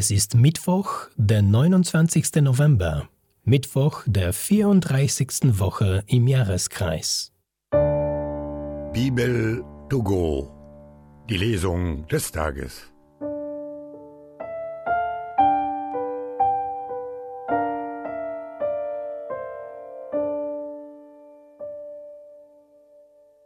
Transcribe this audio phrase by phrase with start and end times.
[0.00, 2.36] Es ist Mittwoch, der 29.
[2.36, 3.06] November,
[3.44, 5.58] Mittwoch der 34.
[5.60, 7.34] Woche im Jahreskreis.
[8.94, 10.50] Bibel to go.
[11.28, 12.90] Die Lesung des Tages.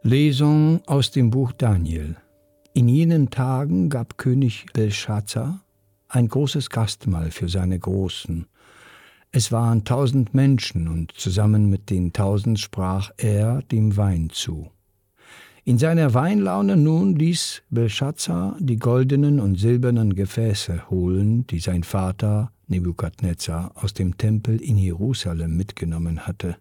[0.03, 2.15] Lesung aus dem Buch Daniel.
[2.71, 5.64] In jenen Tagen gab König Belshazzar
[6.15, 8.47] ein großes Gastmahl für seine Großen.
[9.31, 14.71] Es waren tausend Menschen, und zusammen mit den tausend sprach er dem Wein zu.
[15.65, 22.51] In seiner Weinlaune nun ließ Belshazzar die goldenen und silbernen Gefäße holen, die sein Vater
[22.67, 26.55] Nebukadnezar aus dem Tempel in Jerusalem mitgenommen hatte.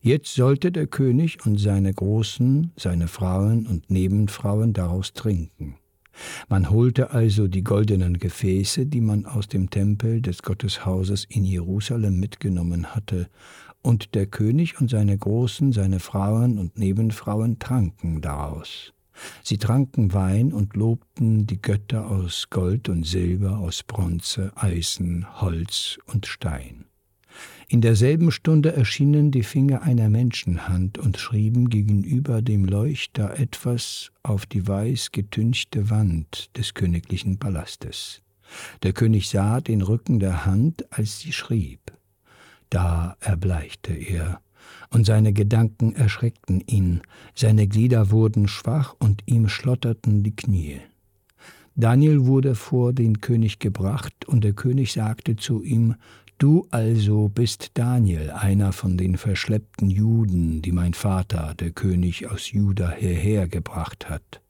[0.00, 5.74] Jetzt sollte der König und seine Großen, seine Frauen und Nebenfrauen daraus trinken.
[6.48, 12.18] Man holte also die goldenen Gefäße, die man aus dem Tempel des Gotteshauses in Jerusalem
[12.18, 13.28] mitgenommen hatte,
[13.80, 18.92] und der König und seine Großen, seine Frauen und Nebenfrauen tranken daraus.
[19.42, 25.98] Sie tranken Wein und lobten die Götter aus Gold und Silber, aus Bronze, Eisen, Holz
[26.06, 26.87] und Stein.
[27.70, 34.46] In derselben Stunde erschienen die Finger einer Menschenhand und schrieben gegenüber dem Leuchter etwas auf
[34.46, 38.22] die weiß getünchte Wand des königlichen Palastes.
[38.82, 41.92] Der König sah den Rücken der Hand, als sie schrieb.
[42.70, 44.40] Da erbleichte er,
[44.88, 47.02] und seine Gedanken erschreckten ihn,
[47.34, 50.80] seine Glieder wurden schwach und ihm schlotterten die Knie.
[51.80, 55.94] Daniel wurde vor den König gebracht, und der König sagte zu ihm,
[56.36, 62.50] Du also bist Daniel, einer von den verschleppten Juden, die mein Vater, der König aus
[62.50, 64.40] Juda, hierher gebracht hat.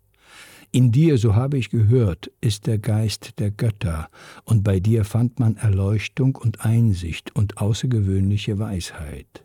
[0.72, 4.08] In dir, so habe ich gehört, ist der Geist der Götter,
[4.44, 9.44] und bei dir fand man Erleuchtung und Einsicht und außergewöhnliche Weisheit.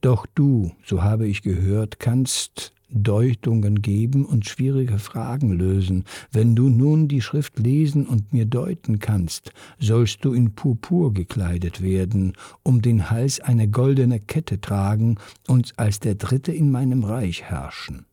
[0.00, 6.04] Doch du, so habe ich gehört, kannst Deutungen geben und schwierige Fragen lösen.
[6.30, 11.82] Wenn du nun die Schrift lesen und mir deuten kannst, sollst du in Purpur gekleidet
[11.82, 15.16] werden, um den Hals eine goldene Kette tragen
[15.48, 18.06] und als der Dritte in meinem Reich herrschen.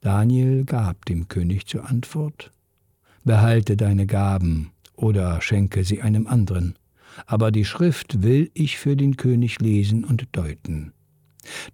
[0.00, 2.52] Daniel gab dem König zur Antwort,
[3.26, 6.74] Behalte deine Gaben oder schenke sie einem anderen,
[7.26, 10.93] aber die Schrift will ich für den König lesen und deuten.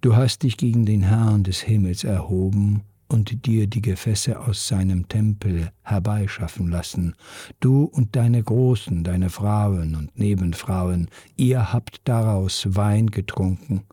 [0.01, 5.09] Du hast dich gegen den Herrn des Himmels erhoben und dir die Gefäße aus seinem
[5.09, 7.13] Tempel herbeischaffen lassen,
[7.59, 13.83] du und deine Großen, deine Frauen und Nebenfrauen, ihr habt daraus Wein getrunken,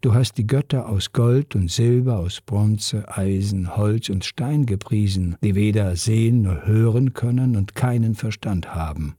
[0.00, 5.36] du hast die Götter aus Gold und Silber, aus Bronze, Eisen, Holz und Stein gepriesen,
[5.42, 9.16] die weder sehen noch hören können und keinen Verstand haben.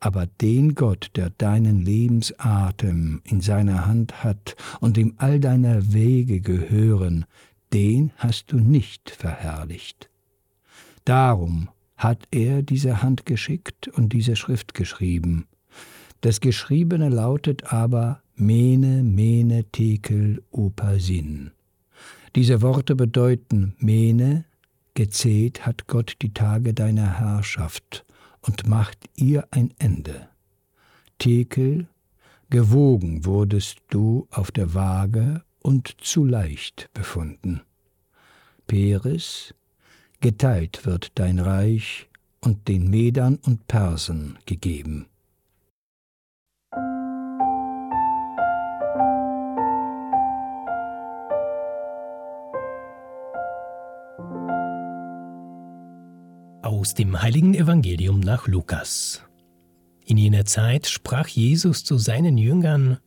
[0.00, 6.40] Aber den Gott, der deinen Lebensatem in seiner Hand hat und dem all deine Wege
[6.40, 7.24] gehören,
[7.72, 10.10] den hast du nicht verherrlicht.
[11.04, 15.46] Darum hat er diese Hand geschickt und diese Schrift geschrieben.
[16.20, 21.50] Das Geschriebene lautet aber Mene, Mene, Tekel, Upasin.
[22.34, 24.44] Diese Worte bedeuten Mene,
[24.94, 28.04] gezählt hat Gott die Tage deiner Herrschaft
[28.42, 30.28] und macht ihr ein Ende.
[31.18, 31.88] Tekel,
[32.50, 37.62] gewogen wurdest du auf der Waage und zu leicht befunden.
[38.66, 39.54] Peres,
[40.20, 42.08] geteilt wird dein Reich
[42.40, 45.06] und den Medern und Persen gegeben.
[56.62, 59.24] Aus dem heiligen Evangelium nach Lukas.
[60.04, 62.98] In jener Zeit sprach Jesus zu seinen Jüngern,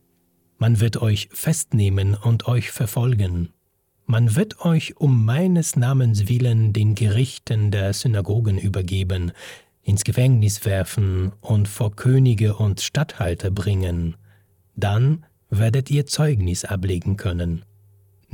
[0.57, 3.53] Man wird euch festnehmen und euch verfolgen.
[4.05, 9.31] Man wird euch um meines Namens willen den Gerichten der Synagogen übergeben,
[9.83, 14.18] ins Gefängnis werfen und vor Könige und Statthalter bringen.
[14.75, 17.63] Dann werdet ihr Zeugnis ablegen können.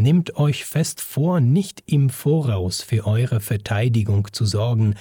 [0.02, 4.96] Nehmt euch fest vor, nicht im Voraus für eure Verteidigung zu sorgen,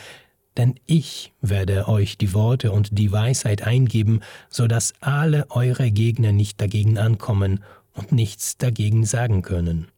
[0.58, 4.20] denn ich werde euch die Worte und die Weisheit eingeben,
[4.50, 7.64] so dass alle eure Gegner nicht dagegen ankommen
[7.94, 9.88] und nichts dagegen sagen können.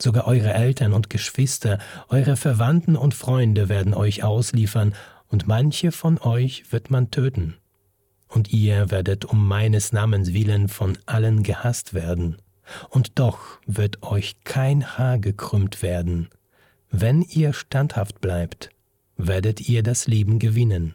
[0.00, 4.94] Sogar eure Eltern und Geschwister, eure Verwandten und Freunde werden euch ausliefern,
[5.26, 7.56] und manche von euch wird man töten.
[8.28, 12.36] Und ihr werdet um meines Namens willen von allen gehasst werden.
[12.88, 16.28] Und doch wird euch kein Haar gekrümmt werden.
[16.90, 18.70] Wenn ihr standhaft bleibt,
[19.16, 20.94] werdet ihr das Leben gewinnen.